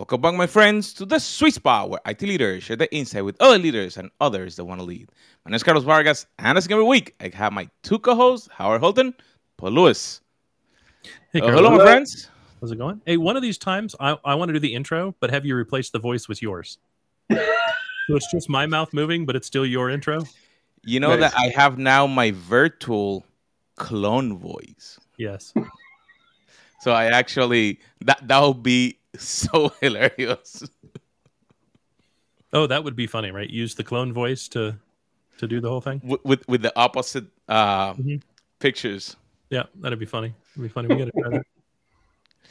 [0.00, 3.36] Welcome back, my friends, to the sweet spot where IT leaders share the insight with
[3.38, 5.10] other leaders and others that want to lead.
[5.44, 8.80] My name is Carlos Vargas, and as every week, I have my two co-hosts, Howard
[8.80, 9.12] Holton,
[9.58, 10.22] Paul Lewis.
[11.34, 12.30] Hey, Uh, hello, my friends.
[12.62, 13.02] How's it going?
[13.04, 15.54] Hey, one of these times I, I want to do the intro, but have you
[15.54, 16.78] replaced the voice with yours?
[17.30, 17.36] so
[18.08, 20.22] it's just my mouth moving, but it's still your intro.
[20.82, 21.30] You know Nice.
[21.30, 23.26] that I have now my virtual
[23.76, 24.98] clone voice.
[25.18, 25.52] Yes.
[26.82, 30.62] So I actually that that would be so hilarious.
[32.52, 33.48] Oh, that would be funny, right?
[33.48, 34.76] Use the clone voice to
[35.38, 36.00] to do the whole thing.
[36.04, 38.20] with with, with the opposite uh, Mhm.
[38.58, 39.16] pictures.
[39.50, 40.34] Yeah, that'd be funny.
[40.54, 40.88] That'd be funny.
[40.88, 41.46] We got to try that.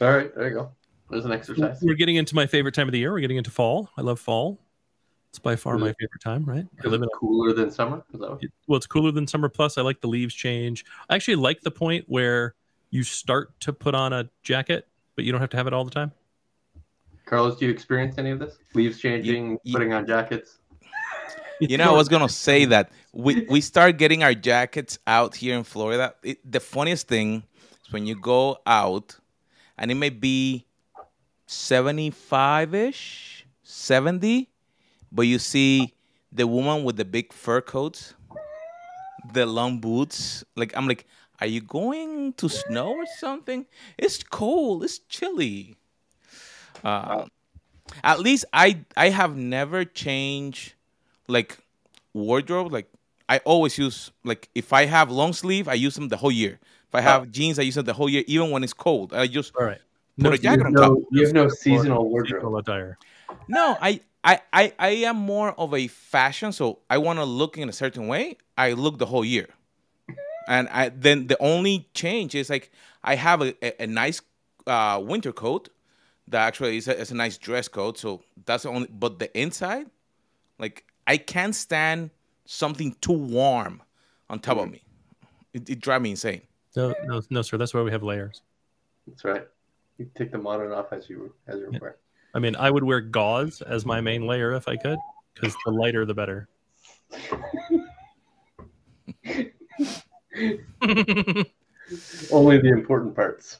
[0.00, 0.70] All right, there you go.
[1.10, 1.78] There's an exercise.
[1.82, 3.12] We're getting into my favorite time of the year.
[3.12, 3.90] We're getting into fall.
[3.96, 4.58] I love fall.
[5.30, 6.66] It's by far my favorite time, right?
[6.84, 8.02] I live it in cooler than summer?
[8.12, 9.48] Is that what- a, well, it's cooler than summer.
[9.48, 10.84] Plus, I like the leaves change.
[11.08, 12.54] I actually like the point where
[12.90, 15.84] you start to put on a jacket, but you don't have to have it all
[15.84, 16.10] the time.
[17.30, 18.58] Carlos, do you experience any of this?
[18.74, 20.58] Leaves changing, ye- putting on jackets.
[21.60, 25.56] You know, I was gonna say that we we start getting our jackets out here
[25.56, 26.14] in Florida.
[26.24, 27.44] It, the funniest thing
[27.84, 29.16] is when you go out,
[29.78, 30.66] and it may be
[31.46, 34.50] seventy-five ish, seventy,
[35.12, 35.94] but you see
[36.32, 38.14] the woman with the big fur coats,
[39.34, 40.42] the long boots.
[40.56, 41.06] Like I'm like,
[41.40, 43.66] are you going to snow or something?
[43.96, 44.82] It's cold.
[44.82, 45.76] It's chilly.
[46.84, 47.26] Uh,
[48.04, 50.74] at least I I have never changed
[51.28, 51.58] like
[52.12, 52.86] wardrobe like
[53.28, 56.58] i always use like if i have long sleeve i use them the whole year
[56.88, 59.26] if i have jeans i use them the whole year even when it's cold i
[59.26, 59.78] just All right.
[60.18, 62.40] put a jacket have on top no, you have no seasonal wardrobe.
[62.40, 62.98] Seasonal attire.
[63.48, 67.56] no I, I i i am more of a fashion so i want to look
[67.56, 69.46] in a certain way i look the whole year
[70.48, 72.70] and i then the only change is like
[73.04, 74.20] i have a, a, a nice
[74.66, 75.68] uh winter coat
[76.30, 77.98] that actually is a, is a nice dress code.
[77.98, 79.86] so that's the only but the inside
[80.58, 82.10] like i can't stand
[82.46, 83.82] something too warm
[84.28, 84.72] on top of mm.
[84.72, 84.82] me
[85.52, 86.42] it, it drives me insane
[86.76, 87.56] No, no, no, sir.
[87.56, 88.42] That's why we have layers.
[89.06, 89.46] That's right.
[89.98, 91.78] You take them on and off as you as you Yeah.
[91.80, 91.96] wear.
[92.34, 94.98] I mean, I would wear gauze as my main layer if I could,
[95.34, 96.48] because the lighter the better.
[102.30, 103.58] Only the important parts.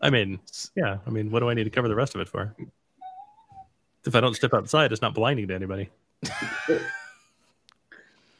[0.00, 0.40] I mean,
[0.76, 0.98] yeah.
[1.06, 2.54] I mean, what do I need to cover the rest of it for?
[4.06, 5.90] If I don't step outside, it's not blinding to anybody.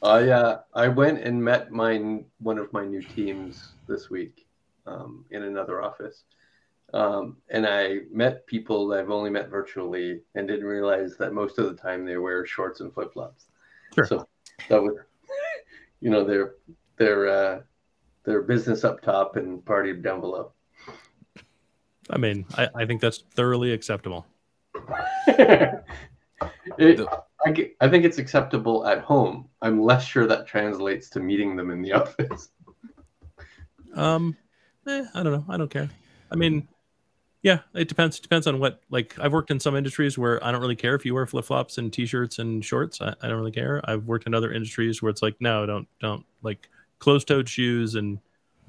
[0.02, 4.46] I uh, I went and met my one of my new teams this week
[4.86, 6.24] um, in another office,
[6.94, 11.58] um, and I met people that I've only met virtually and didn't realize that most
[11.58, 13.46] of the time they wear shorts and flip flops.
[13.94, 14.06] Sure.
[14.06, 14.26] So
[14.70, 14.96] that was,
[16.00, 16.54] you know, their
[16.96, 17.60] their uh,
[18.24, 20.52] their business up top and party down below.
[22.10, 24.26] I mean, I, I think that's thoroughly acceptable.
[25.26, 27.06] it,
[27.46, 29.48] I, I think it's acceptable at home.
[29.62, 32.50] I'm less sure that translates to meeting them in the office.
[33.94, 34.36] Um,
[34.86, 35.44] eh, I don't know.
[35.48, 35.90] I don't care.
[36.30, 36.68] I mean,
[37.42, 38.18] yeah, it depends.
[38.18, 38.82] It depends on what.
[38.90, 41.44] Like, I've worked in some industries where I don't really care if you wear flip
[41.44, 43.00] flops and t-shirts and shorts.
[43.00, 43.80] I, I don't really care.
[43.84, 48.18] I've worked in other industries where it's like, no, don't, don't like closed-toed shoes and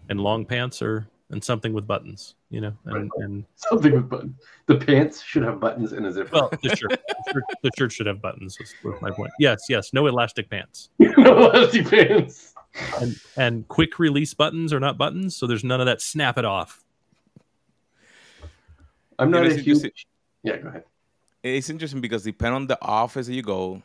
[0.09, 2.35] and long pants or and something with buttons.
[2.49, 4.35] You know, and and Something with buttons.
[4.67, 6.29] The pants should have buttons and a zipper.
[6.33, 8.57] well, the shirt, the shirt, the shirt should have buttons.
[8.59, 9.31] Was, was my point.
[9.39, 12.53] Yes, yes, no elastic pants no elastic pants.
[12.99, 16.45] and and quick release buttons are not buttons, so there's none of that snap it
[16.45, 16.83] off.
[19.17, 20.07] I'm not know, a it's huge.
[20.43, 20.83] Yeah, go ahead.
[21.43, 23.81] it's interesting because depending on the office that you go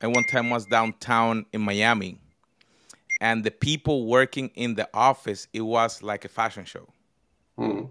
[0.00, 2.18] and one time I was downtown in miami
[3.20, 6.88] and the people working in the office it was like a fashion show.
[7.56, 7.84] Hmm.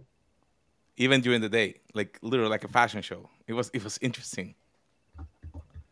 [0.98, 3.30] even during the day like literally like a fashion show.
[3.48, 4.56] It was it was interesting.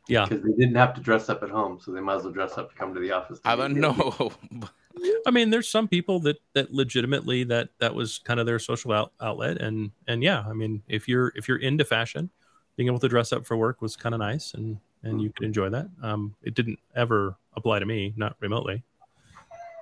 [0.08, 2.34] Yeah, Because they didn't have to dress up at home, so they might as well
[2.34, 3.40] dress up to come to the office.
[3.40, 4.34] to i don't know.
[5.26, 8.92] I mean, there's some people that that legitimately that that was kind of their social
[8.92, 12.30] out, outlet, and and yeah, I mean, if you're if you're into fashion,
[12.76, 15.46] being able to dress up for work was kind of nice, and and you could
[15.46, 15.90] enjoy that.
[16.02, 18.84] Um, it didn't ever apply to me, not remotely,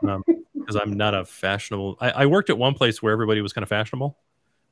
[0.02, 1.98] because I'm not a fashionable.
[2.00, 4.18] I, I worked at one place where everybody was kind of fashionable.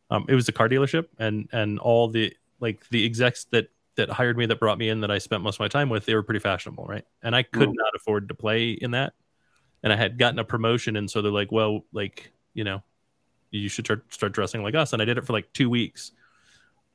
[0.09, 4.09] Um, it was a car dealership, and and all the like the execs that that
[4.09, 6.15] hired me that brought me in that I spent most of my time with, they
[6.15, 7.03] were pretty fashionable, right?
[7.21, 7.75] And I could Mm.
[7.75, 9.13] not afford to play in that
[9.83, 12.83] and I had gotten a promotion, and so they're like, "Well, like you know,
[13.51, 16.11] you should start start dressing like us." And I did it for like two weeks,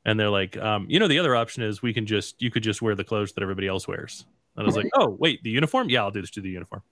[0.05, 2.63] and they're like, um, "You know, the other option is we can just you could
[2.63, 5.49] just wear the clothes that everybody else wears." And I was like, "Oh, wait, the
[5.49, 5.89] uniform?
[5.89, 6.83] Yeah, I'll do this to the uniform."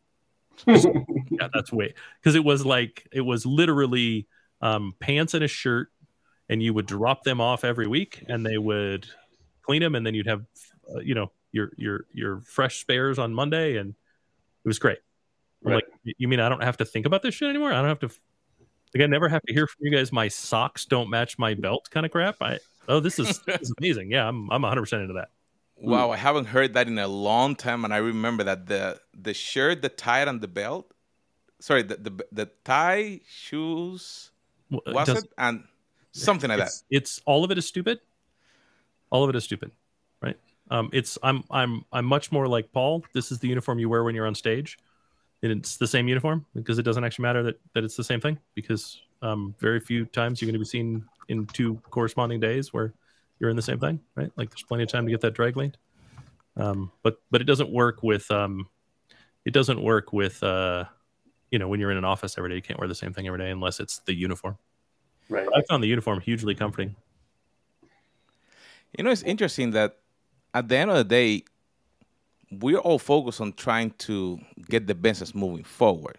[0.68, 4.28] yeah, that's way because it was like it was literally
[4.62, 5.90] um, pants and a shirt
[6.50, 9.08] and you would drop them off every week, and they would
[9.62, 10.44] clean them, and then you'd have,
[10.94, 15.00] uh, you know, your your your fresh spares on Monday, and it was great.
[15.62, 15.76] Right.
[15.76, 17.72] like, you mean I don't have to think about this shit anymore?
[17.72, 18.10] I don't have to.
[18.94, 20.12] Like, I never have to hear from you guys.
[20.12, 22.36] My socks don't match my belt, kind of crap.
[22.42, 24.12] I oh, this is this is amazing.
[24.12, 25.30] Yeah, I'm I'm 100 percent into that.
[25.78, 29.34] Wow, I haven't heard that in a long time, and I remember that the the
[29.34, 30.94] shirt, the tie, and the belt.
[31.60, 34.32] Sorry, the the, the tie, shoes,
[34.70, 35.64] Well, it was does- it, and
[36.12, 36.68] something like that.
[36.68, 38.00] it's, it's all of it is stupid.
[39.10, 39.72] All of it is stupid,
[40.22, 40.38] right?
[40.72, 43.04] Um, it's I'm I'm I'm much more like Paul.
[43.14, 44.80] This is the uniform you wear when you're on stage,
[45.42, 48.22] and it's the same uniform because it doesn't actually matter that that it's the same
[48.22, 52.74] thing because um, very few times you're going to be seen in two corresponding days
[52.74, 52.94] where
[53.44, 54.32] you're in the same thing, right?
[54.38, 55.78] Like there's plenty of time to get that drag cleaned.
[56.56, 58.70] Um, but but it doesn't work with um,
[59.44, 60.86] it doesn't work with uh,
[61.52, 62.56] you know when you're in an office every day.
[62.56, 64.58] You can't wear the same thing every day unless it's the uniform.
[65.28, 65.46] Right.
[65.54, 66.96] I found the uniform hugely comforting.
[68.98, 69.98] You know, it's interesting that
[70.54, 71.44] at the end of the day,
[72.50, 76.18] we're all focused on trying to get the business moving forward.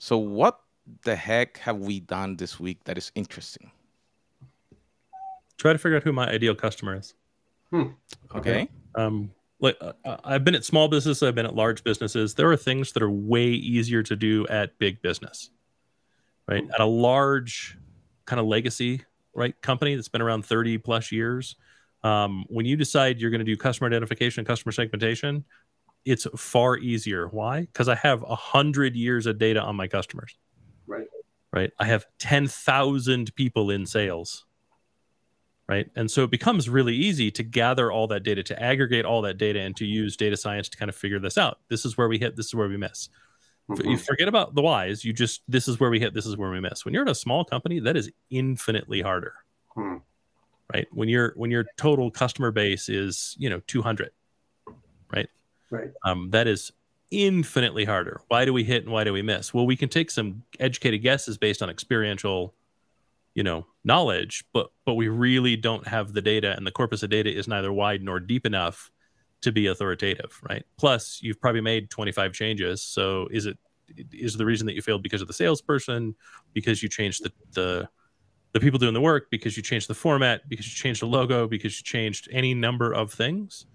[0.00, 0.58] So, what
[1.04, 3.70] the heck have we done this week that is interesting?
[5.58, 7.14] Try to figure out who my ideal customer is.
[8.34, 8.68] Okay.
[8.94, 12.34] Um, like uh, uh, I've been at small businesses, I've been at large businesses.
[12.34, 15.50] There are things that are way easier to do at big business,
[16.46, 16.64] right?
[16.72, 17.76] At a large
[18.24, 19.02] kind of legacy,
[19.34, 21.56] right, company that's been around thirty plus years.
[22.04, 25.44] Um, when you decide you're going to do customer identification and customer segmentation,
[26.04, 27.26] it's far easier.
[27.26, 27.62] Why?
[27.62, 30.36] Because I have a hundred years of data on my customers.
[30.86, 31.06] Right.
[31.52, 31.70] right?
[31.78, 34.46] I have 10,000 people in sales,
[35.68, 35.90] right?
[35.96, 39.38] And so it becomes really easy to gather all that data, to aggregate all that
[39.38, 41.58] data, and to use data science to kind of figure this out.
[41.68, 43.08] This is where we hit, this is where we miss.
[43.70, 46.36] F- You forget about the whys, you just, this is where we hit, this is
[46.36, 46.84] where we miss.
[46.84, 49.34] When you're at a small company, that is infinitely harder,
[49.74, 49.96] Hmm.
[50.72, 50.86] right?
[50.92, 54.10] When your when your total customer base is, you know, 200,
[55.12, 55.28] right?
[55.70, 55.90] Right.
[56.02, 56.72] um, that is
[57.10, 58.22] infinitely harder.
[58.28, 59.52] Why do we hit and why do we miss?
[59.52, 62.54] Well, we can take some educated guesses based on experiential,
[63.38, 67.10] you know, knowledge, but but we really don't have the data, and the corpus of
[67.10, 68.90] data is neither wide nor deep enough
[69.42, 70.64] to be authoritative, right?
[70.76, 72.82] Plus, you've probably made 25 changes.
[72.82, 73.56] So, is it
[74.12, 76.16] is the reason that you failed because of the salesperson,
[76.52, 77.88] because you changed the the
[78.54, 81.46] the people doing the work, because you changed the format, because you changed the logo,
[81.46, 83.66] because you changed any number of things?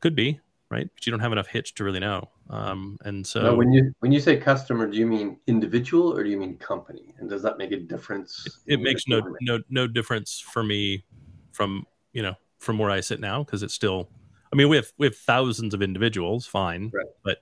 [0.00, 0.88] Could be, right?
[0.94, 2.30] But you don't have enough hits to really know.
[2.52, 6.22] Um, and so Now, when you when you say customer, do you mean individual or
[6.22, 7.14] do you mean company?
[7.18, 8.46] And does that make a difference?
[8.66, 11.04] it in makes no no no difference for me
[11.52, 14.10] from you know from where I sit now because it's still.
[14.52, 17.06] I mean, we have we have thousands of individuals, fine, Right.
[17.24, 17.38] but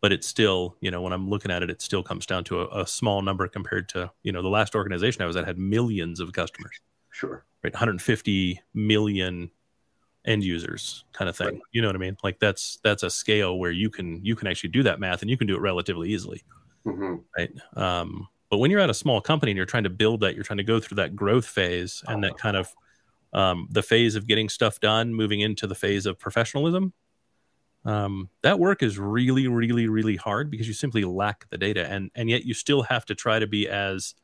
[0.00, 2.62] but it's still you know when I'm looking at it, it still comes down to
[2.62, 5.58] a, a small number compared to you know the last organization I was at had
[5.58, 6.80] millions of customers,
[7.10, 7.44] Sure.
[7.62, 7.74] right?
[7.74, 9.50] 150 million
[10.24, 11.46] end users kind of thing.
[11.46, 11.60] Right.
[11.72, 12.16] You know what I mean?
[12.22, 15.30] Like that's that's a scale where you can you can actually do that math and
[15.30, 16.42] you can do it relatively easily.
[16.84, 17.50] hmm right?
[17.76, 20.44] Um, but when you're at a small company and you're trying to build that, you're
[20.44, 22.74] trying to go through that growth phase and that kind of
[23.32, 26.94] um, the phase of getting stuff done, moving into the phase of professionalism.
[27.84, 32.10] Um, that work is really, really, really hard because you simply lack the data, and
[32.14, 34.14] and yet you still have to try to be as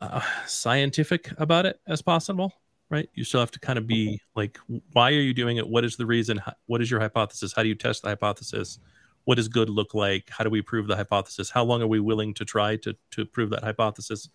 [0.00, 2.52] uh, scientific about it as possible,
[2.94, 3.10] right?
[3.14, 4.58] You still have to kind of be like,
[4.92, 5.68] why are you doing it?
[5.68, 6.40] What is the reason?
[6.66, 7.52] What is your hypothesis?
[7.52, 8.78] How do you test the hypothesis?
[9.24, 12.00] what does good look like how do we prove the hypothesis how long are we
[12.00, 14.28] willing to try to to prove that hypothesis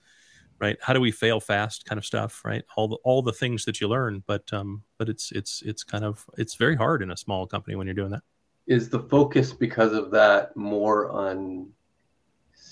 [0.60, 3.66] right how do we fail fast kind of stuff right all the all the things
[3.66, 7.12] that you learn but um but it's it's it's kind of it's very hard in
[7.12, 8.24] a small company when you're doing that
[8.68, 11.70] Is the focus because of that more on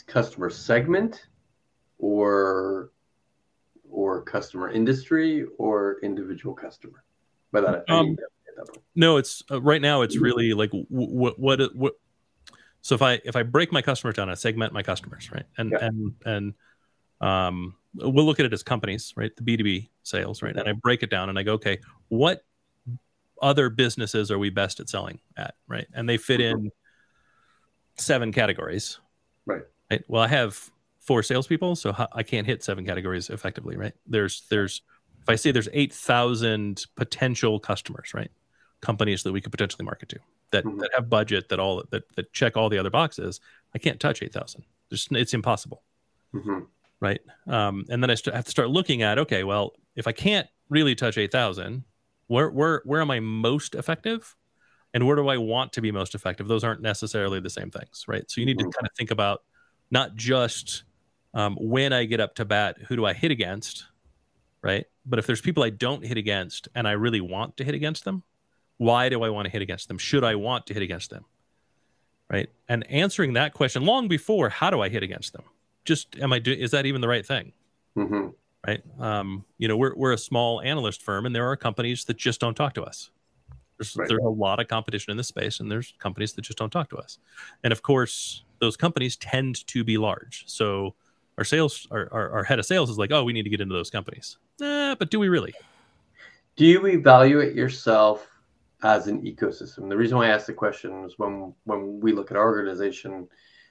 [0.08, 1.27] customer segment
[2.00, 2.91] or
[3.97, 7.03] or customer industry or individual customer?
[7.51, 8.85] By that, I Um, mean, at that point.
[8.95, 11.93] no it's uh, right now it's really like what what what
[12.81, 15.71] so if i if i break my customers down i segment my customers right and
[15.71, 15.87] Yeah.
[15.87, 16.53] and and
[17.21, 21.03] um we'll look at it as companies right the b2b sales right and i break
[21.03, 21.77] it down and i go okay
[22.09, 22.43] what
[23.41, 26.71] other businesses are we best at selling at right and they fit in
[27.97, 28.99] seven categories
[29.45, 29.63] Right.
[29.91, 30.71] right well i have
[31.07, 33.93] four salespeople so i can't hit seven categories effectively right?
[34.05, 34.81] There's there's
[35.23, 38.29] if i say there's 8000 potential customers right?
[38.81, 40.19] Companies that we could potentially market to
[40.51, 40.79] that, Mhm.
[40.79, 43.39] that have budget that all that, that check all the other boxes
[43.73, 45.81] i can't touch 8000 There's, it's impossible.
[46.35, 46.67] Mhm.
[46.99, 47.21] right?
[47.47, 50.47] Um, and then i st- have to start looking at okay well if i can't
[50.69, 51.83] really touch 8000
[52.27, 54.35] where where where am i most effective?
[54.93, 56.47] And where do i want to be most effective?
[56.47, 58.29] Those aren't necessarily the same things right?
[58.29, 58.73] So you need to Mhm.
[58.73, 59.43] kind of think about
[59.91, 60.83] not just
[61.38, 63.86] um, when i get up to bat who do i hit against
[64.62, 64.86] right?
[65.06, 68.03] But if there's people I don't hit against and I really want to hit against
[68.03, 68.24] them,
[68.77, 69.98] why do I want to hit against them?
[69.98, 71.25] Should I want to hit against them?
[72.29, 72.50] Right?
[72.67, 75.44] And answering that question long before how do I hit against them?
[75.86, 77.53] Just am I doing is that even the right thing?
[77.96, 78.27] hmm
[78.65, 78.84] Right?
[79.00, 82.41] Um, you know, we're we're a small analyst firm and there are companies that just
[82.41, 83.12] don't talk to us.
[83.77, 84.10] There's, Right.
[84.10, 86.89] there's a lot of competition in this space, and there's companies that just don't talk
[86.89, 87.20] to us.
[87.63, 90.44] And of course, those companies tend to be large.
[90.48, 90.96] So
[91.38, 93.62] our sales, our, our, our head of sales is like, oh, we need to get
[93.62, 94.38] into those companies.
[94.62, 95.53] Eh, but do we really?
[96.56, 98.27] Do you evaluate yourself
[98.84, 99.89] as an ecosystem?
[99.89, 103.27] The reason why I asked the question is when when we look at our organization,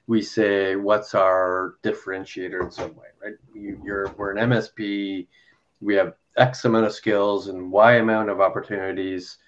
[0.07, 3.35] we say what's our differentiator in some way, right?
[3.55, 5.27] You, you're we're an MSP,
[5.81, 9.39] we have X amount of skills and Y amount of opportunities.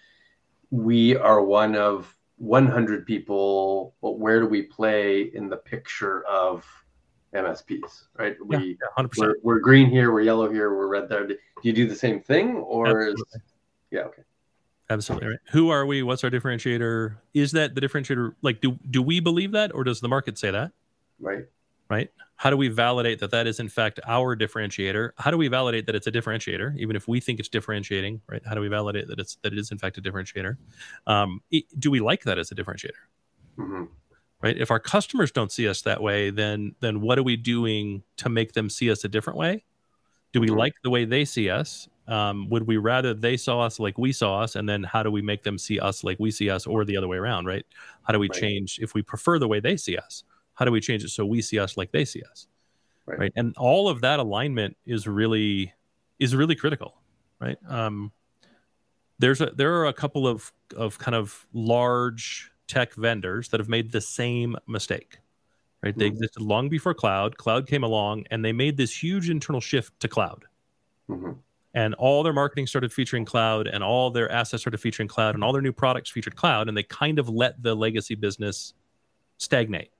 [0.70, 6.64] We are one of 100 people, but where do we play in the picture of
[7.34, 8.36] MSPs, right?
[8.50, 9.28] Yeah, We yeah, hundred percent.
[9.42, 11.26] we're, we're green here, we're yellow here, we're red there.
[11.26, 13.40] Do you do the same thing, or is Absolutely.
[13.90, 14.22] yeah okay?
[14.90, 15.38] Absolutely right.
[15.50, 16.02] Who are we?
[16.02, 17.16] What's our differentiator?
[17.34, 18.34] Is that the differentiator?
[18.40, 20.72] Like, do do we believe that, or does the market say that?
[21.20, 21.44] Right.
[21.90, 22.10] Right?
[22.36, 25.10] How do we validate that that is in fact our differentiator?
[25.18, 28.20] How do we validate that it's a differentiator, even if we think it's differentiating?
[28.28, 28.40] Right?
[28.46, 30.56] How do we validate that it's that it is in fact a differentiator?
[31.06, 32.92] Um, i- do we like that as a differentiator?
[33.56, 33.84] hmm
[34.40, 34.56] Right?
[34.56, 38.28] If our customers don't see us that way, then then what are we doing to
[38.28, 39.64] make them see us a different way?
[40.32, 40.56] Do we Mhm.
[40.56, 41.88] like the way they see us?
[42.08, 45.10] Um, would we rather they saw us like we saw us, and then how do
[45.10, 47.46] we make them see us like we see us, or the other way around?
[47.46, 47.66] Right?
[48.04, 48.40] How do we Right.
[48.40, 50.24] change if we prefer the way they see us?
[50.54, 52.48] How do we change it so we see us like they see us?
[53.06, 53.18] Right.
[53.18, 53.32] Right?
[53.36, 55.74] And all of that alignment is really
[56.20, 57.02] is really critical,
[57.40, 57.58] right?
[57.68, 58.12] Um,
[59.18, 63.68] there's a there are a couple of of kind of large tech vendors that have
[63.68, 65.18] made the same mistake
[65.84, 65.96] right?
[65.96, 66.14] They Mhm.
[66.14, 67.36] existed long before cloud.
[67.36, 70.44] Cloud came along and they made this huge internal shift to cloud.
[71.06, 71.32] Hmm
[71.74, 75.44] and all their marketing started featuring cloud and all their assets started featuring cloud and
[75.44, 78.72] all their new products featured cloud and they kind of let the legacy business
[79.36, 79.90] stagnate.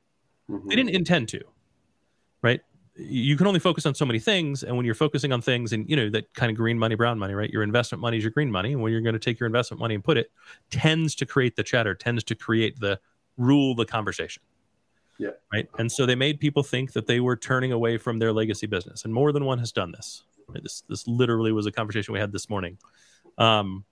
[0.49, 1.41] Hmm they didn't intend to
[2.43, 2.63] right
[3.01, 5.89] you can only focus on so many things and when you're focusing on things and
[5.89, 8.31] you know that kind of green money brown money right your investment money is your
[8.33, 10.31] green money and when you're going to take your investment money and put it
[10.71, 12.99] tends to create the chatter tends to create the
[13.37, 14.43] rule the conversation
[15.19, 15.31] Yeah.
[15.53, 18.67] right and so they made people think that they were turning away from their legacy
[18.67, 20.63] business and more than one has done this right?
[20.63, 22.79] this this literally was a conversation we had this morning
[23.39, 23.85] um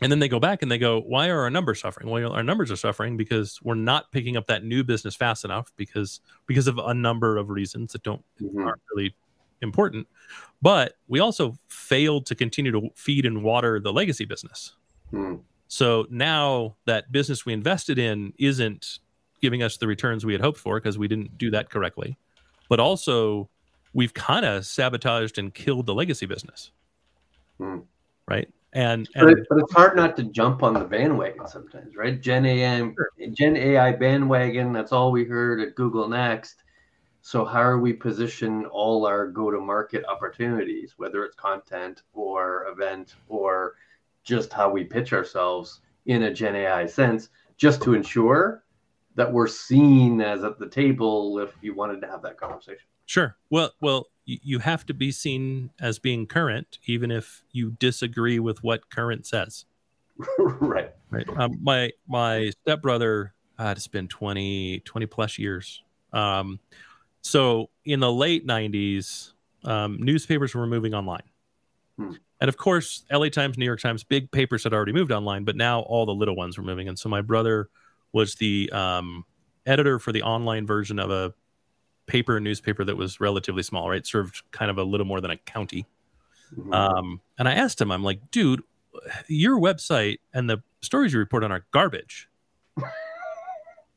[0.00, 2.08] and then they go back and they go, why are our numbers suffering?
[2.08, 5.72] Well, our numbers are suffering because we're not picking up that new business fast enough
[5.76, 9.14] because because of a number of reasons that don't hmm aren't really
[9.62, 10.06] important.
[10.62, 14.74] But we also failed to continue to feed and water the legacy business.
[15.10, 15.36] hmm
[15.68, 19.00] So now that business we invested in isn't
[19.40, 22.16] giving us the returns we had hoped for because we didn't do that correctly.
[22.68, 23.48] But also,
[23.92, 26.70] we've kind of sabotaged and killed the legacy business.
[27.58, 27.78] Hmm.
[28.28, 28.48] Right.
[28.72, 32.20] And, But, it, but it's hard not to jump on the bandwagon sometimes, right?
[32.20, 32.92] Gen AI,
[33.32, 34.72] Gen AI bandwagon.
[34.72, 36.62] That's all we heard at Google Next.
[37.22, 43.74] So how are we position all our go-to-market opportunities, whether it's content or event or
[44.24, 48.64] just how we pitch ourselves in a Gen AI sense, just to ensure
[49.16, 52.86] that we're seen as at the table if you wanted to have that conversation.
[53.10, 53.36] Sure.
[53.50, 58.62] Well, well, you, have to be seen as being current, even if you disagree with
[58.62, 59.64] what current says.
[60.38, 60.94] right.
[61.10, 61.28] Right.
[61.36, 65.82] Um, my my stepbrother, God, it's been 20, 20 plus years.
[66.12, 66.60] Um,
[67.20, 69.32] so in the late '90s,
[69.64, 71.24] um, newspapers were moving online,
[71.96, 72.12] Hmm.
[72.40, 75.56] and of course, LA Times, New York Times, big papers had already moved online, but
[75.56, 76.86] now all the little ones were moving.
[76.86, 77.70] And so my brother
[78.12, 79.24] was the um,
[79.66, 81.34] editor for the online version of a
[82.10, 84.04] paper newspaper that was relatively small, right?
[84.04, 85.86] Served kind of a little more than a county.
[86.56, 86.74] Mhm.
[86.74, 88.62] Um, and I asked him, I'm like, dude,
[89.28, 92.28] your website and the stories you report on are garbage.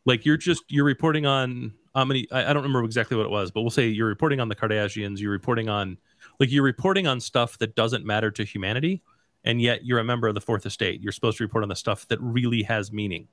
[0.05, 3.31] like you're just you're reporting on how many I, I don't remember exactly what it
[3.31, 5.97] was, but we'll say you're reporting on the Kardashians, you're reporting on
[6.39, 9.01] like you're reporting on stuff that doesn't matter to humanity,
[9.43, 11.01] and yet you're a member of the fourth estate.
[11.01, 13.27] You're supposed to report on the stuff that really has meaning.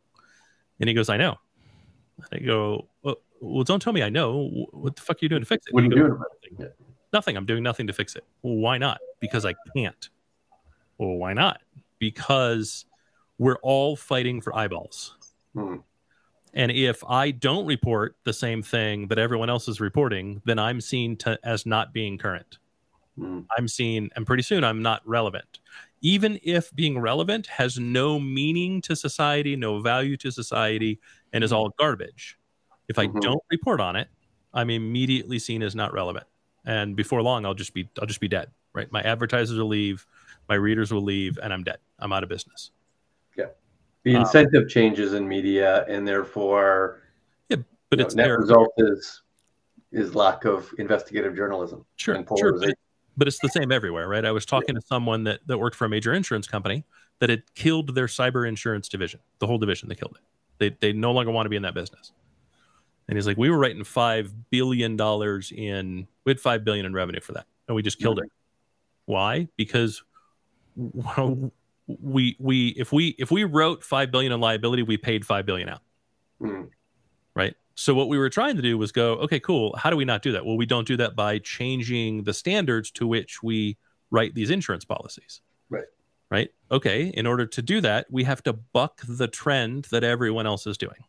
[0.78, 1.36] And he goes, I know.
[2.16, 4.66] And I go, well, well, don't tell me I know.
[4.72, 5.74] What the fuck are you doing to fix it?
[5.74, 6.18] What are you doing?
[6.58, 6.66] Yeah.
[7.12, 7.36] nothing.
[7.36, 8.24] I'm doing nothing to fix it.
[8.42, 9.00] Well, why not?
[9.20, 10.08] Because I can't.
[10.98, 11.60] Well, why not?
[11.98, 12.84] Because
[13.38, 15.16] we're all fighting for eyeballs.
[15.54, 15.76] Hmm.
[16.52, 20.80] And if I don't report the same thing that everyone else is reporting, then I'm
[20.80, 22.58] seen to, as not being current.
[23.16, 23.40] Hmm.
[23.56, 25.60] I'm seen, and pretty soon I'm not relevant.
[26.02, 30.98] Even if being relevant has no meaning to society, no value to society,
[31.32, 32.38] and is all garbage,
[32.90, 33.20] if I Mhm.
[33.22, 34.08] don't report on it,
[34.52, 36.26] I'm immediately seen as not relevant.
[36.66, 38.92] and before long i'll just be i'll just be dead right?
[38.92, 40.06] My advertisers will leave
[40.46, 41.78] my readers will leave and i'm dead.
[41.98, 42.70] I'm out of business.
[43.34, 43.46] Yeah,
[44.04, 47.00] The Um, incentive changes in media, and therefore,
[47.48, 47.56] yeah,
[47.88, 49.22] but you know, it's net result is
[49.90, 52.74] is lack of investigative journalism sure and sure but,
[53.16, 54.26] but it's the same everywhere right?
[54.26, 56.84] I was talking to someone that that worked for a major insurance company
[57.20, 60.22] that had killed their cyber insurance division the whole division they killed it.
[60.58, 62.12] They, they no longer want to be in that business
[63.10, 66.92] and he's like we were writing five billion dollars in we had five billion in
[66.92, 68.30] revenue for that and we just killed it.
[69.06, 69.48] Why?
[69.56, 70.02] Because
[70.76, 71.52] well,
[71.86, 75.68] we we if we if we wrote five billion in liability we paid five billion
[75.68, 75.82] out.
[76.40, 76.62] Hmm.
[77.34, 77.54] right?
[77.74, 79.74] So what we were trying to do was go okay cool.
[79.76, 80.46] How do we not do that?
[80.46, 83.76] Well we don't do that by changing the standards to which we
[84.12, 85.40] write these insurance policies.
[85.68, 85.84] Right.
[86.30, 86.50] right?
[86.70, 87.08] Okay.
[87.08, 90.78] In order to do that we have to buck the trend that everyone else is
[90.78, 91.04] doing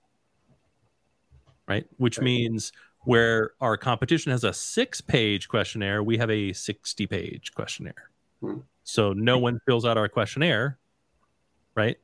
[1.71, 2.25] right which Right.
[2.25, 2.71] means
[3.05, 8.09] where our competition has a six page questionnaire we have a 60 page questionnaire
[8.41, 8.59] Hmm.
[8.83, 10.77] so no one fills out our questionnaire
[11.75, 11.97] right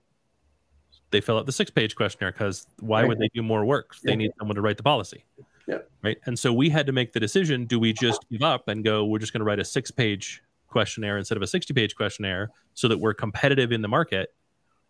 [1.12, 3.07] they fill out the six page questionnaire because why Right.
[3.09, 4.17] would they do more work they Yeah.
[4.17, 5.24] need someone to write the policy
[5.67, 5.79] Yeah.
[6.01, 8.83] right and so we had to make the decision do we just give up and
[8.83, 11.95] go we're just going to write a six page questionnaire instead of a 60 page
[11.95, 14.33] questionnaire so that we're competitive in the market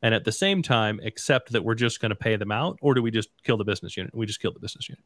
[0.02, 2.94] and at the same time accept that we're just going to pay them out or
[2.94, 4.14] do we just kill the business unit?
[4.16, 5.04] We just kill the business unit.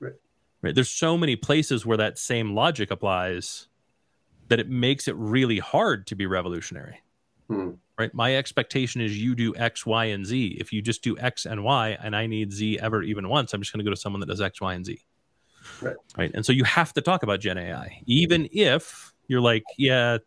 [0.00, 0.12] Right.
[0.62, 3.68] right there's so many places where that same logic applies
[4.48, 7.00] that it makes it really hard to be revolutionary.
[7.48, 7.72] Hmm.
[7.98, 10.56] right my expectation is you do x y and z.
[10.58, 13.60] If you just do x and y and i need z ever even once i'm
[13.60, 15.00] just going to go to someone that does x y and z.
[15.82, 15.96] Right.
[16.16, 20.18] right and so you have to talk about gen ai even if you're like yeah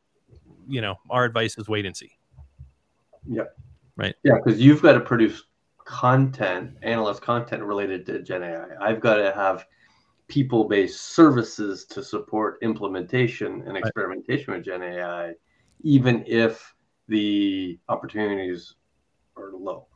[0.67, 2.11] you know our advice is wait and see.
[3.25, 3.43] Yeah,
[3.97, 4.15] Right.
[4.23, 5.43] Yeah, because you've got to produce
[5.83, 8.65] content, analyst content related to Gen AI.
[8.79, 9.65] I've got to have
[10.27, 15.33] people-based services to support implementation and experimentation with Gen AI,
[15.81, 16.73] even if
[17.07, 18.75] the opportunities
[19.35, 19.87] are low.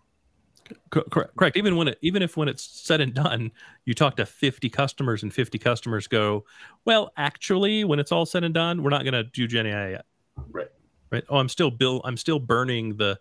[0.90, 3.52] Correct correct even when it even if when it's said and done
[3.84, 6.46] you talk to 50 customers and 50 customers go
[6.86, 9.90] well actually when it's all said and done we're not going to do gen ai
[9.92, 10.06] yet
[10.50, 10.68] Right.
[11.12, 13.20] right oh i'm still bill i'm still burning the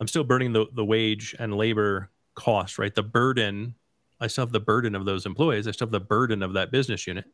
[0.00, 2.94] i'm still burning the the wage and labor cost right?
[2.94, 3.74] The burden
[4.20, 5.66] i still have the burden of those employees.
[5.66, 7.26] I still have the burden of that business unit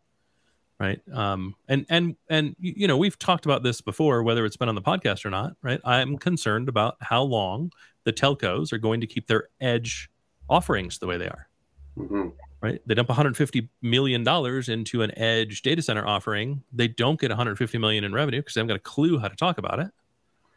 [0.78, 1.00] right?
[1.12, 4.74] Um and and and you know we've talked about this before whether it's been on
[4.74, 5.80] the podcast or not right?
[5.84, 7.72] I'm concerned about how long
[8.04, 10.10] the telcos are going to keep their edge
[10.48, 11.48] offerings the way they are
[11.96, 12.28] hmm
[12.62, 12.80] right?
[12.86, 16.62] They dump 150 million dollars into an edge data center offering.
[16.72, 19.36] They don't get 150 million in revenue because they haven't got a clue how to
[19.36, 19.90] talk about it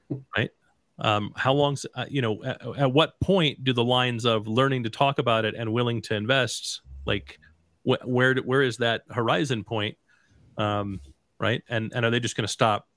[0.37, 0.49] right
[0.99, 4.83] um, how long uh, you know at, at what point do the lines of learning
[4.83, 7.39] to talk about it and willing to invest like
[7.83, 9.97] wh- where where is that horizon point
[10.57, 10.99] um,
[11.39, 11.63] right?
[11.69, 12.87] And and are they just going to stop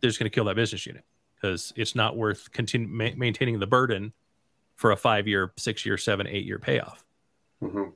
[0.00, 1.04] they're just going to kill that business unit?
[1.34, 4.12] Because it's not worth continue ma- maintaining the burden
[4.76, 7.04] for a five year six year seven eight year payoff.
[7.60, 7.90] Hmm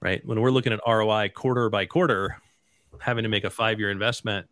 [0.00, 0.24] right?
[0.24, 2.38] When we're looking at ROI quarter by quarter,
[2.98, 4.48] having to make a five year investment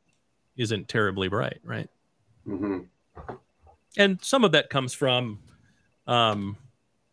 [0.56, 1.88] isn't terribly bright, right?
[2.44, 2.80] hmm
[3.98, 5.40] And some of that comes from,
[6.06, 6.56] um,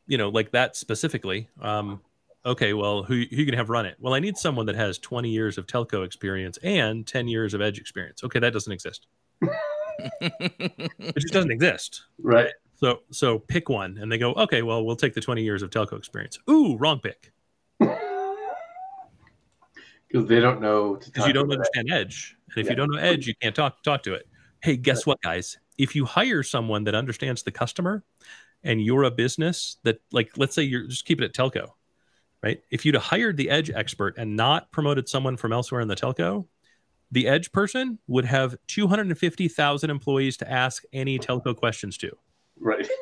[0.07, 1.49] you know, like that specifically.
[1.59, 1.99] Um,
[2.45, 3.97] okay, well, who, who you going have run it?
[3.99, 7.61] Well, I need someone that has 20 years of telco experience and 10 years of
[7.61, 8.23] edge experience.
[8.23, 9.07] Okay, that doesn't exist.
[10.19, 12.03] It just doesn't exist.
[12.21, 12.49] Right.
[12.75, 15.69] So, so pick one, and they go, okay, well, we'll take the 20 years of
[15.69, 16.37] telco experience.
[16.49, 17.31] Ooh, wrong pick
[17.79, 17.97] Because
[20.27, 20.95] they don't know.
[21.03, 21.57] because you don't about it.
[21.59, 22.71] understand edge and if Yeah.
[22.71, 24.27] you don't know edge you can't talk talk to it
[24.61, 28.03] hey guess what guys if you hire someone that understands the customer
[28.63, 31.69] and you're a business that like let's say you're just keep it at telco
[32.43, 35.87] right if you'd have hired the edge expert and not promoted someone from elsewhere in
[35.87, 36.45] the telco
[37.11, 42.11] the edge person would have 250000 employees to ask any telco questions to
[42.59, 42.87] Right.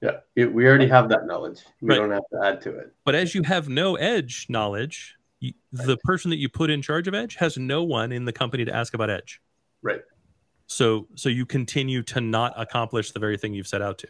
[0.00, 0.16] Yeah.
[0.34, 1.60] It, we already have that knowledge.
[1.80, 1.98] We Right.
[1.98, 2.92] don't have to add to it.
[3.04, 7.06] But as you have no edge knowledge, you, the person that you put in charge
[7.06, 9.40] of edge has no one in the company to ask about edge.
[9.80, 10.02] Right.
[10.66, 14.08] So so you continue to not accomplish the very thing you've set out to.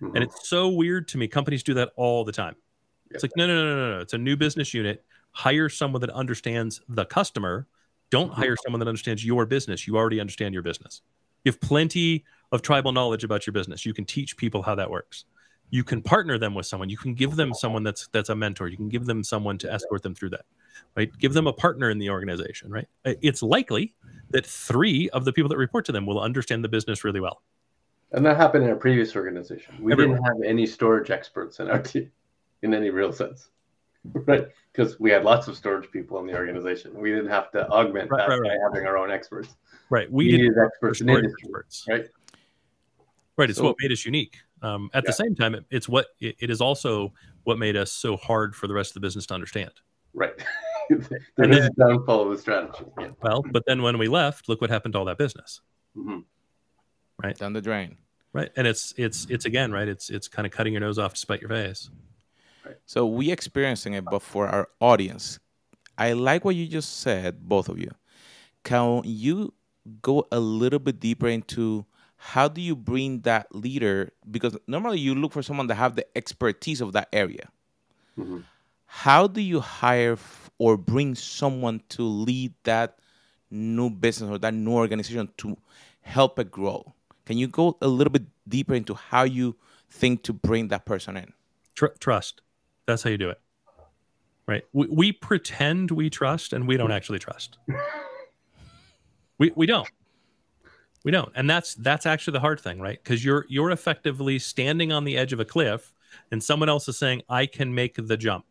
[0.00, 0.14] Mhm.
[0.14, 1.28] And it's so weird to me.
[1.28, 2.56] Companies do that all the time.
[3.10, 4.00] It's like no no no no no.
[4.00, 5.04] It's a new business unit.
[5.32, 7.66] Hire someone that understands the customer.
[8.10, 9.86] Don't hire someone that understands your business.
[9.86, 11.02] You already understand your business.
[11.44, 13.84] You have plenty of tribal knowledge about your business.
[13.84, 15.24] You can teach people how that works.
[15.70, 16.88] You can partner them with someone.
[16.88, 18.68] You can give them someone that's that's a mentor.
[18.68, 20.46] You can give them someone to escort them through that.
[20.96, 21.10] Right?
[21.18, 22.88] Give them a partner in the organization, right?
[23.04, 23.94] It's likely
[24.30, 27.42] that 3 of the people that report to them will understand the business really well.
[28.12, 29.74] And that happened in our previous organization.
[29.80, 30.16] We Everyone.
[30.16, 32.10] didn't have any storage experts in our team
[32.62, 33.48] in any real sense.
[34.14, 34.48] right?
[34.72, 36.94] Because we had lots of storage people in the organization.
[36.94, 38.58] We didn't have to augment Right, that right, by right.
[38.72, 39.56] having our own experts.
[39.90, 40.10] Right.
[40.10, 41.84] We We needed experts in industry, experts.
[41.88, 42.06] right?
[43.36, 43.50] Right.
[43.50, 44.36] It's So- what made us unique.
[44.62, 45.10] Um, at Yeah.
[45.10, 47.12] the same time, it, it's what it, it is also
[47.44, 49.70] what made us so hard for the rest of the business to understand.
[50.14, 50.32] Right.
[51.36, 52.84] And there is a downfall of the strategy.
[52.98, 53.10] Yeah.
[53.22, 55.60] Well, but then when we left, look what happened to all that business.
[55.96, 56.24] Mhm.
[57.36, 57.96] Down the drain.
[58.32, 58.50] Right.
[58.56, 59.88] And it's it's it's again, right?
[59.88, 61.90] It's it's kind of cutting your nose off to spite your face.
[62.86, 65.38] So we experiencing it, but for our audience,
[65.96, 67.90] I like what you just said, both of you.
[68.62, 69.54] Can you
[70.02, 74.12] go a little bit deeper into how do you bring that leader?
[74.30, 77.48] Because normally you look for someone that have the expertise of that area.
[78.18, 78.44] Mhm.
[78.84, 82.98] How do you hire f- or bring someone to lead that
[83.50, 85.56] new business or that new organization to
[86.00, 86.94] help it grow?
[87.26, 89.56] Can you go a little bit deeper into how you
[89.90, 91.32] think to bring that person in?
[91.74, 92.40] Tr- trust.
[92.86, 93.40] That's how you do it.
[94.46, 94.64] Right.
[94.72, 97.58] We, we pretend we trust and we don't actually trust.
[99.38, 99.86] we we don't.
[101.04, 101.30] We don't.
[101.34, 102.98] And that's that's actually the hard thing, right?
[103.02, 105.92] Because you're you're effectively standing on the edge of a cliff
[106.30, 108.46] and someone else is saying, I can make the jump.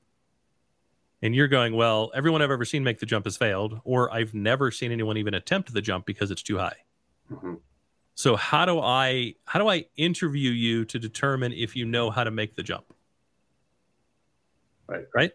[1.21, 4.33] And you're going, Well, everyone I've ever seen make the jump has failed, or I've
[4.33, 6.77] never seen anyone even attempt the jump because it's too high.
[7.31, 7.61] Mhm.
[8.15, 12.23] So how do I how do I interview you to determine if you know how
[12.23, 12.93] to make the jump?
[14.87, 15.05] Right.
[15.13, 15.31] Right.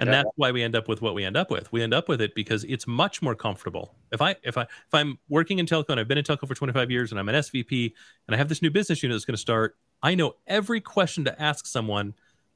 [0.00, 0.16] And Yeah.
[0.24, 1.70] that's why we end up with what we end up with.
[1.70, 3.94] We end up with it because it's much more comfortable.
[4.12, 6.54] If I if I if I'm working in telco and I've been in telco for
[6.54, 7.94] 25 years and I'm an SVP
[8.26, 11.24] and I have this new business unit that's going to start, I know every question
[11.26, 12.14] to ask someone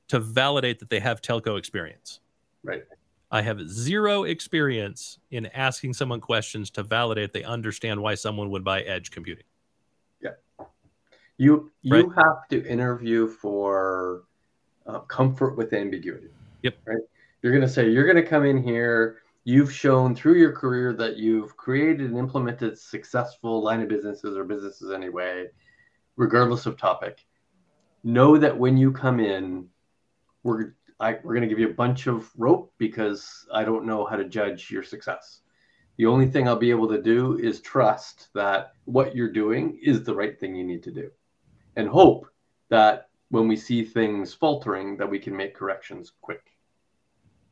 [0.09, 2.21] to validate that they have telco experience.
[2.65, 2.83] Right.
[3.31, 8.65] I have zero experience in asking someone questions to validate they understand why someone would
[8.65, 9.45] buy edge computing.
[10.23, 10.31] Yeah.
[11.37, 12.15] You you Right.
[12.17, 14.25] have to interview for
[14.87, 16.29] uh, comfort with ambiguity.
[16.63, 16.77] Yep.
[16.87, 16.99] Right.
[17.43, 19.19] You're going to say you're going to come in here.
[19.45, 24.45] You've shown through your career that you've created and implemented successful line of businesses or
[24.45, 25.47] businesses anyway,
[26.17, 27.25] regardless of topic.
[28.05, 29.69] Know that when you come in,
[30.43, 34.05] we're I, we're going to give you a bunch of rope because I don't know
[34.05, 35.43] how to judge your success.
[35.97, 40.03] The only thing I'll be able to do is trust that what you're doing is
[40.03, 41.11] the right thing you need to do
[41.77, 42.27] and hope
[42.69, 46.43] that when we see things faltering that we can make corrections quick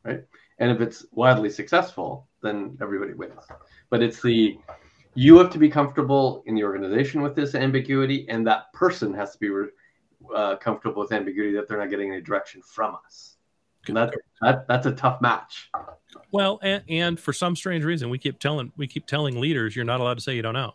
[0.03, 0.23] right
[0.59, 3.45] and if it's wildly successful then everybody wins
[3.89, 4.57] but it's the
[5.15, 9.31] you have to be comfortable in the organization with this ambiguity and that person has
[9.31, 9.49] to be
[10.35, 13.35] uh, comfortable with ambiguity that they're not getting any direction from us
[13.87, 15.69] that, that that's a tough match
[16.31, 19.85] Well, and, and for some strange reason, we keep telling we keep telling leaders you're
[19.85, 20.73] not allowed to say you don't know.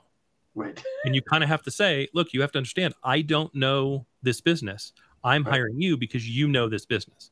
[0.54, 3.52] right And you kind of have to say, look, you have to understand, I don't
[3.54, 4.92] know this business.
[5.24, 5.52] I'm Right.
[5.54, 7.30] hiring you because you know this business.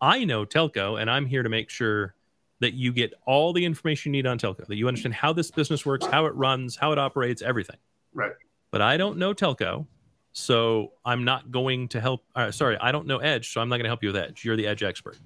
[0.00, 2.14] I know telco, and I'm here to make sure
[2.60, 5.50] that you get all the information you need on telco, that you understand how this
[5.50, 7.76] business works, how it runs, how it operates, everything.
[8.14, 8.32] right
[8.70, 9.86] But I don't know telco,
[10.32, 12.24] so I'm not going to help.
[12.34, 14.44] Uh, sorry, I don't know Edge, so I'm not going to help you with Edge.
[14.44, 15.18] You're the Edge expert.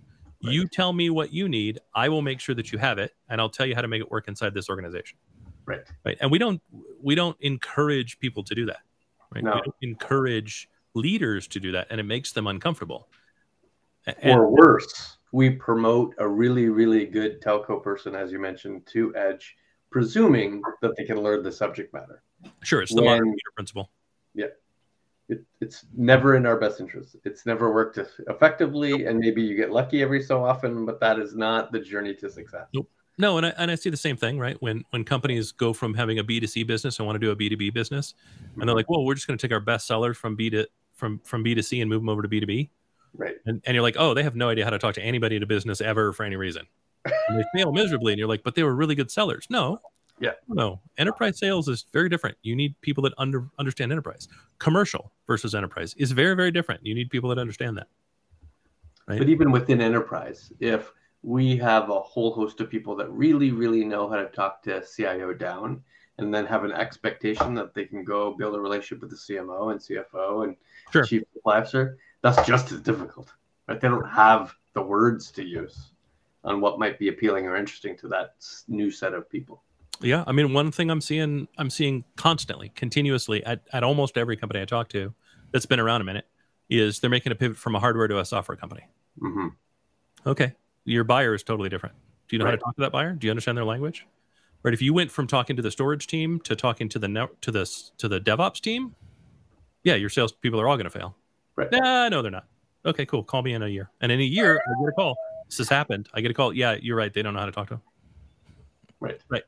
[0.45, 0.53] Right.
[0.53, 1.79] You tell me what you need.
[1.95, 4.01] I will make sure that you have it, and I'll tell you how to make
[4.01, 5.19] it work inside this organization.
[5.65, 6.19] right Right?
[6.21, 6.61] And we don't
[7.01, 8.81] we don't encourage people to do that.
[9.35, 9.45] Right?
[9.45, 9.55] No.
[9.55, 13.09] We don't encourage leaders to do that, and it makes them uncomfortable.
[14.07, 19.15] And, or worse, we promote a really, really good telco person, as you mentioned, to
[19.17, 19.57] Edge,
[19.91, 22.23] presuming that they can learn the subject matter.
[22.63, 23.91] sure, it's the when- modern leader principle.
[25.29, 27.17] It, it's never in our best interest.
[27.25, 31.35] It's never worked effectively, and maybe you get lucky every so often, but that is
[31.35, 32.69] not the journey to success.
[33.19, 34.61] No, and I, and I see the same thing, right?
[34.61, 37.31] When when companies go from having a B two C business and want to do
[37.31, 38.77] a B two B business, and they're mm-hmm.
[38.77, 41.43] like, "Well, we're just going to take our best sellers from B to from from
[41.43, 42.71] B to C and move them over to B two B,"
[43.15, 43.37] Right.
[43.47, 45.43] and and you're like, "Oh, they have no idea how to talk to anybody in
[45.43, 46.67] a business ever for any reason."
[47.29, 49.81] And they fail miserably, and you're like, "But they were really good sellers." No,
[50.19, 50.33] Yeah.
[50.49, 50.81] no.
[50.97, 52.37] Enterprise sales is very different.
[52.43, 54.29] You need people that under understand enterprise.
[54.59, 56.85] Commercial versus enterprise is very very different.
[56.87, 57.89] You need people that understand that.
[59.07, 59.19] Right.
[59.19, 63.85] But even within enterprise, if we have a whole host of people that really, really
[63.85, 65.83] know how to talk to CIO down,
[66.19, 69.71] and then have an expectation that they can go build a relationship with the CMO
[69.73, 70.57] and CFO and
[70.91, 71.05] Sure.
[71.05, 73.33] chief supply officer, that's just as difficult.
[73.69, 73.81] Right?
[73.81, 75.91] They don't have the words to use
[76.45, 78.35] on what might be appealing or interesting to that
[78.69, 79.63] new set of people.
[80.01, 84.37] Yeah, I mean, one thing I'm seeing, I'm seeing constantly, continuously at, at almost every
[84.37, 85.15] company I talk to
[85.53, 86.27] that's been around a minute
[86.69, 88.83] is they're making a pivot from a hardware to a software company.
[89.19, 89.49] hmm
[90.27, 90.55] Okay,
[90.85, 91.95] your buyer is totally different.
[92.29, 93.13] Do you know how to talk to that buyer?
[93.13, 94.07] Do you understand their language?
[94.65, 94.75] Right.
[94.75, 97.53] If you went from talking to the storage team to talking to the net, to
[97.53, 97.65] the
[97.99, 98.97] to the DevOps team,
[99.85, 101.17] yeah, your sales people are all going to fail.
[101.55, 101.71] Right.
[101.71, 102.47] Nah, no, they're not.
[102.85, 103.23] Okay, cool.
[103.23, 103.91] Call me in a year.
[104.01, 105.17] And in a year, I get a call.
[105.49, 106.09] This has happened.
[106.15, 106.53] I get a call.
[106.53, 107.13] Yeah, you're right.
[107.13, 107.83] They don't know how to talk to him.
[108.99, 109.21] Right.
[109.29, 109.45] Right.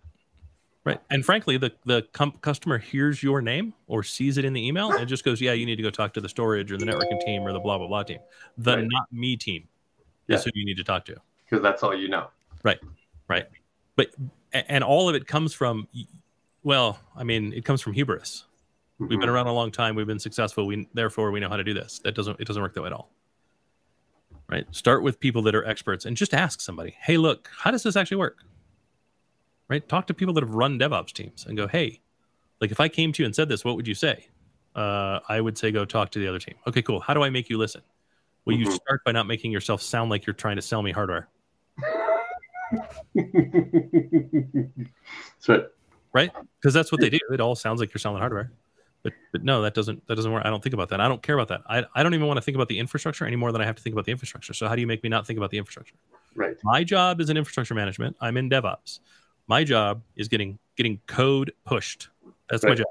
[0.88, 1.00] Right.
[1.10, 4.90] And frankly, the the com- customer hears your name or sees it in the email
[4.92, 7.20] and just goes, "Yeah, you need to go talk to the storage or the networking
[7.20, 8.20] team or the blah blah blah team."
[8.56, 8.86] The Right.
[8.88, 9.68] not me team
[10.28, 10.36] Yeah.
[10.36, 11.16] is who you need to talk to.
[11.44, 12.28] Because that's all you know.
[12.62, 12.78] Right.
[13.28, 13.46] Right.
[13.96, 14.14] But
[14.52, 15.88] and all of it comes from
[16.62, 18.46] well, I mean, it comes from hubris.
[18.98, 19.94] We've been around a long time.
[19.94, 20.66] We've been successful.
[20.66, 21.98] We therefore we know how to do this.
[21.98, 23.10] That doesn't it doesn't work that way at all.
[24.48, 24.64] Right.
[24.74, 27.94] Start with people that are experts and just ask somebody, hey, look, how does this
[27.96, 28.38] actually work?
[29.68, 29.86] Right.
[29.88, 32.00] Talk to people that have run DevOps teams and go, hey,
[32.60, 34.26] like if I came to you and said this, what would you say?
[34.74, 36.54] Uh, I would say go talk to the other team.
[36.66, 37.00] Okay, cool.
[37.00, 37.82] How do I make you listen?
[38.46, 38.80] Well, you Mhm.
[38.82, 41.28] start by not making yourself sound like you're trying to sell me hardware.
[43.14, 43.34] That's
[46.12, 46.30] right.
[46.60, 47.18] because that's what they do.
[47.30, 48.52] It all sounds like you're selling hardware,
[49.02, 50.42] but but no, that doesn't that doesn't work.
[50.44, 51.00] I don't think about that.
[51.00, 51.62] I don't care about that.
[51.68, 53.76] I I don't even want to think about the infrastructure any more than I have
[53.76, 54.54] to think about the infrastructure.
[54.54, 55.96] So how do you make me not think about the infrastructure?
[56.34, 56.56] Right.
[56.64, 58.16] My job is in infrastructure management.
[58.20, 59.00] I'm in DevOps.
[59.48, 62.08] My job is getting getting code pushed.
[62.50, 62.86] That's my job.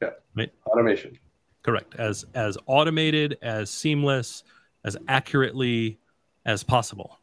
[0.00, 0.10] Yeah.
[0.34, 0.52] Right.
[0.66, 1.18] Automation.
[1.62, 1.94] Correct.
[1.96, 4.44] As as automated, as seamless,
[4.84, 5.98] as accurately
[6.46, 7.18] as possible.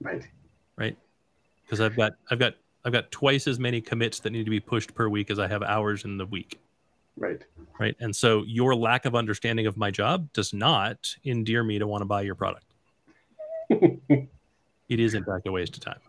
[0.00, 0.26] Right.
[0.76, 0.96] Right.
[1.64, 4.60] Because I've got I've got I've got twice as many commits that need to be
[4.60, 6.58] pushed per week as I have hours in the week.
[7.16, 7.42] Right.
[7.78, 11.86] right and so your lack of understanding of my job does not endear me to
[11.86, 12.64] want to buy your product
[13.68, 14.28] it
[14.88, 16.00] is in fact a waste of time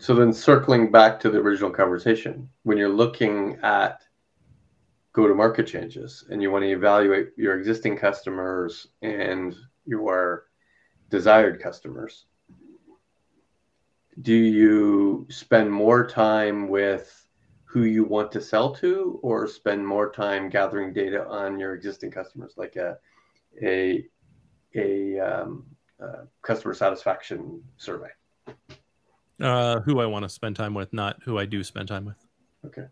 [0.00, 4.00] So then circling back to the original conversation, when you're looking at
[5.12, 10.46] go to market changes and you want to evaluate your existing customers and your
[11.10, 12.24] desired customers,
[14.22, 17.26] do you spend more time with
[17.64, 22.10] who you want to sell to or spend more time gathering data on your existing
[22.10, 22.96] customers like a
[23.62, 24.06] a
[24.74, 25.66] a um,
[26.02, 28.08] uh, customer satisfaction survey
[29.40, 32.16] uh, who i want to spend time with not who i do spend time with.
[32.66, 32.86] Okay.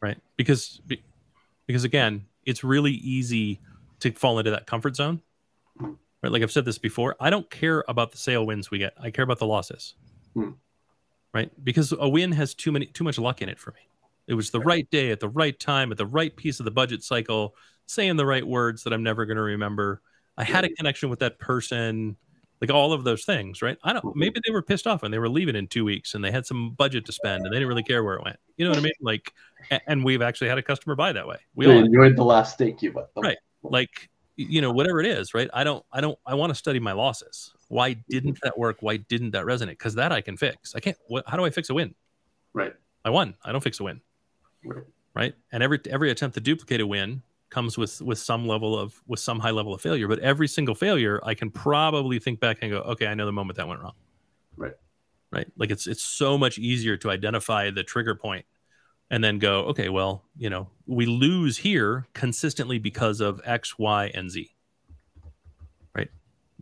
[0.00, 0.18] Right?
[0.36, 1.02] Because be-
[1.66, 3.60] because again it's really easy
[4.00, 5.20] to fall into that comfort zone.
[5.78, 6.32] Right?
[6.32, 8.94] Like i've said this before i don't care about the sale wins we get.
[9.00, 9.94] I care about the losses.
[10.34, 10.52] Hmm.
[11.34, 11.50] right?
[11.62, 13.80] Because a win has too many too much luck in it for me.
[14.26, 14.88] It was the right.
[14.90, 17.54] day at the right time at the right piece of the budget cycle
[17.86, 20.00] saying the right words that i'm never going to remember.
[20.38, 22.16] I had a connection with that person
[22.62, 23.76] like all of those things right?
[23.82, 24.14] I don't Mhm.
[24.14, 26.46] maybe they were pissed off and they were leaving in two weeks and they had
[26.46, 28.38] some budget to spend and they didn't really care where it went.
[28.56, 28.92] You know what i mean?
[29.00, 29.34] Like
[29.88, 31.38] and we've actually had a customer buy that way.
[31.56, 33.24] We all enjoyed the last steak you bought them.
[33.24, 33.38] Right.
[33.64, 35.50] like you know whatever it is right?
[35.52, 37.52] I don't i don't i want to study my losses.
[37.68, 38.76] Why didn't that work?
[38.80, 39.78] Why didn't that resonate?
[39.80, 40.74] Because that i can fix.
[40.76, 41.94] I can't what, how do i fix a win?
[42.54, 42.74] Right.
[43.04, 43.34] i won.
[43.44, 44.00] I don't fix a win.
[44.64, 44.84] Right.
[45.14, 45.34] right?
[45.50, 47.22] And every every attempt to duplicate a win
[47.52, 50.74] comes with with some level of with some high level of failure but every single
[50.74, 53.80] failure i can probably think back and go okay i know the moment that went
[53.80, 53.92] wrong.
[54.56, 54.72] Right.
[55.30, 55.46] right?
[55.56, 58.46] Like it's it's so much easier to identify the trigger point
[59.10, 64.10] and then go okay well you know we lose here consistently because of x y
[64.14, 64.54] and z.
[65.94, 66.08] Right?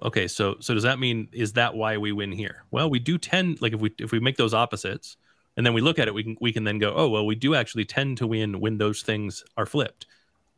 [0.02, 2.64] Okay so so does that mean is that why we win here?
[2.72, 5.16] Well we do tend like if we if we make those opposites
[5.56, 7.36] and then we look at it we can we can then go oh well we
[7.36, 10.06] do actually tend to win when those things are flipped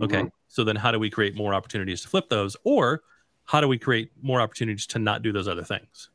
[0.02, 0.30] okay Mhm.
[0.48, 3.02] so then how do we create more opportunities to flip those or
[3.44, 6.10] how do we create more opportunities to not do those other things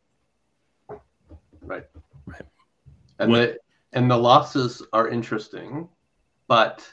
[1.61, 1.85] Right.
[2.25, 2.41] Right.
[3.19, 3.59] And What- the
[3.93, 5.89] and the losses are interesting,
[6.47, 6.87] but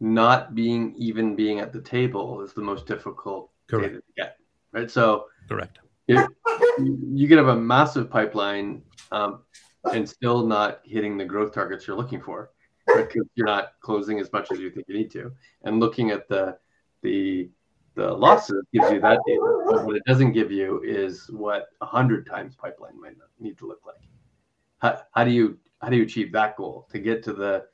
[0.00, 3.92] not being even being at the table is the most difficult Correct.
[3.94, 4.36] data to get.
[4.72, 4.90] Right.
[4.90, 6.26] So correct you
[7.18, 8.82] you could have a massive pipeline
[9.12, 9.42] um,
[9.92, 12.51] and still not hitting the growth targets you're looking for
[12.86, 15.32] because you're not closing as much as you think you need to.
[15.64, 16.58] And looking at the
[17.02, 17.50] the
[17.94, 19.64] the losses gives you that data.
[19.66, 23.66] But what it doesn't give you is what a hundred times pipeline might need to
[23.66, 23.96] look like.
[24.78, 27.64] How, how do you how do you achieve that goal to get to the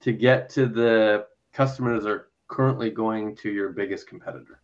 [0.00, 4.62] to get to the customers are currently going to your biggest competitor?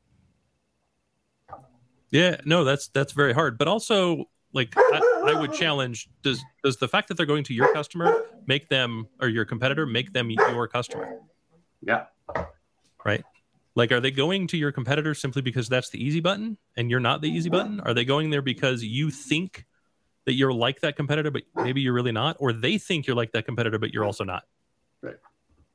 [2.11, 3.59] Yeah, no, that's that's very hard.
[3.59, 7.55] But also, like, I, I would challenge: does does the fact that they're going to
[7.55, 11.19] your customer make them or your competitor make them your customer?
[11.83, 12.05] Yeah.
[13.05, 13.23] Right.
[13.77, 17.01] Like, are they going to your competitor simply because that's the easy button and you're
[17.01, 17.81] not the easy button?
[17.81, 19.67] Are they going there because you think
[20.27, 23.33] that you're like that competitor, but maybe you're really not, or they think you're like
[23.33, 24.45] that competitor, but you're also not?
[25.03, 25.17] Right.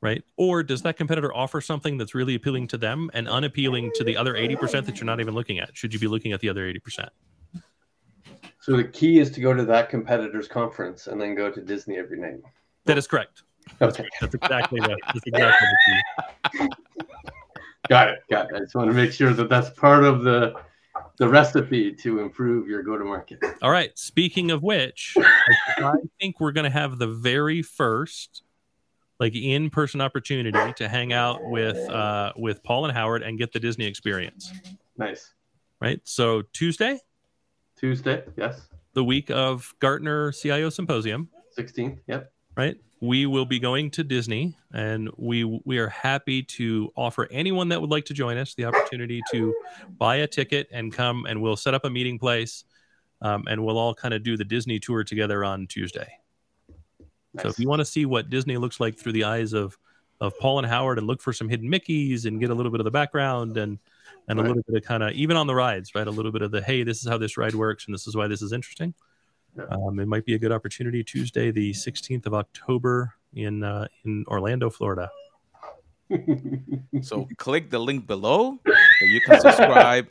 [0.00, 0.24] Right.
[0.38, 4.16] Or does that competitor offer something that's really appealing to them and unappealing to the
[4.16, 5.76] other 80% that you're not even looking at?
[5.76, 7.08] Should you be looking at the other 80%?
[8.60, 11.96] So the key is to go to that competitor's conference and then go to Disney
[11.96, 12.40] every night.
[12.84, 13.42] That is correct.
[13.80, 16.68] Okay, That's exactly the, that's exactly the key.
[17.88, 18.18] got it.
[18.30, 18.56] Got it.
[18.56, 20.54] I just want to make sure that that's part of the
[21.18, 23.38] the recipe to improve your go-to-market.
[23.62, 23.96] All right.
[23.98, 28.42] Speaking of which, I think we're going to have the very first
[29.18, 33.60] like in-person opportunity to hang out with uh, with Paul and Howard and get the
[33.60, 34.50] Disney experience.
[34.96, 35.32] Nice.
[35.80, 36.00] Right.
[36.04, 36.98] So Tuesday,
[37.80, 38.68] Tuesday, yes.
[38.92, 42.30] the week of Gartner CIO Symposium, 16th, yep.
[42.54, 42.76] right?
[43.00, 47.80] We will be going to Disney, and we we are happy to offer anyone that
[47.80, 49.54] would like to join us the opportunity to
[49.96, 52.64] buy a ticket and come, and we'll set up a meeting place,
[53.22, 56.12] um, and we'll all kind of do the Disney tour together on Tuesday.
[57.32, 57.44] Nice.
[57.44, 59.78] So if you want to see what Disney looks like through the eyes of
[60.20, 62.80] of Paul and Howard, and look for some hidden Mickey's, and get a little bit
[62.80, 63.78] of the background, and
[64.30, 66.06] and a little bit of kind of even on the rides, right?
[66.06, 68.16] A little bit of the hey, this is how this ride works, and this is
[68.16, 68.94] why this is interesting.
[69.56, 69.64] Yeah.
[69.70, 74.24] Um, it might be a good opportunity Tuesday, the 16th of October in uh, in
[74.28, 75.10] Orlando, Florida.
[77.02, 80.08] So click the link below that you can subscribe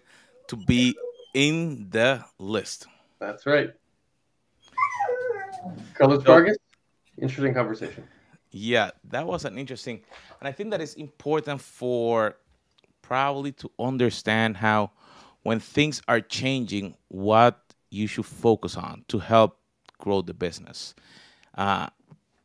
[0.48, 0.96] to be
[1.34, 2.88] in the list.
[3.20, 3.72] That's right.
[5.96, 6.58] Carlos So- Vargas,
[7.22, 8.04] interesting conversation.
[8.52, 10.02] Yeah, that was an interesting,
[10.40, 12.38] and I think that is important for
[13.10, 14.92] probably to understand how
[15.42, 19.58] when things are changing, what you should focus on to help
[19.98, 20.94] grow the business.
[21.58, 21.88] Uh,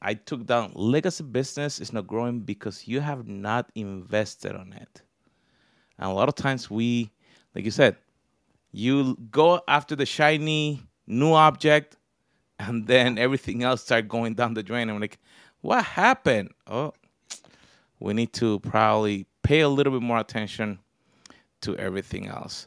[0.01, 5.03] I took down legacy business is not growing because you have not invested on it.
[5.99, 7.13] And a lot of times we,
[7.55, 7.97] like you said,
[8.73, 11.99] you go after the shiny new object,
[12.59, 14.89] and then everything else start going down the drain.
[14.89, 15.19] I'm like,
[15.61, 16.53] what happened?
[16.67, 16.95] Oh,
[18.01, 20.81] we need to probably pay a little bit more attention
[21.61, 22.67] to everything else.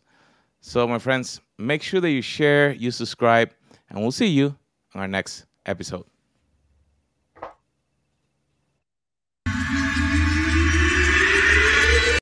[0.62, 3.52] So, my friends, make sure that you share, you subscribe,
[3.90, 4.56] and we'll see you
[4.94, 6.06] on our next episode.